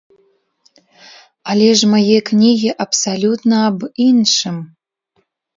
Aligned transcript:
Але 1.53 1.67
ж 1.81 1.91
мае 1.93 2.17
кнігі 2.31 2.71
абсалютна 2.87 3.55
аб 3.69 3.79
іншым. 4.07 4.57